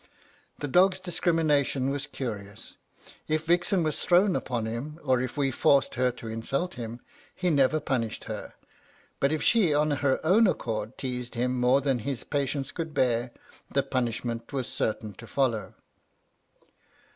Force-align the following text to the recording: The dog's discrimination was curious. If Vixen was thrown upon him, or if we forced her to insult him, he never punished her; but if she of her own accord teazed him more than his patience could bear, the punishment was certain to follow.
The 0.57 0.67
dog's 0.67 0.97
discrimination 0.99 1.91
was 1.91 2.07
curious. 2.07 2.75
If 3.27 3.45
Vixen 3.45 3.83
was 3.83 4.01
thrown 4.01 4.35
upon 4.35 4.65
him, 4.65 4.99
or 5.03 5.21
if 5.21 5.37
we 5.37 5.51
forced 5.51 5.93
her 5.93 6.09
to 6.13 6.27
insult 6.27 6.73
him, 6.73 7.01
he 7.35 7.51
never 7.51 7.79
punished 7.79 8.23
her; 8.23 8.55
but 9.19 9.31
if 9.31 9.43
she 9.43 9.75
of 9.75 9.99
her 9.99 10.19
own 10.25 10.47
accord 10.47 10.97
teazed 10.97 11.35
him 11.35 11.59
more 11.59 11.81
than 11.81 11.99
his 11.99 12.23
patience 12.23 12.71
could 12.71 12.95
bear, 12.95 13.29
the 13.69 13.83
punishment 13.83 14.51
was 14.51 14.67
certain 14.67 15.13
to 15.13 15.27
follow. 15.27 15.75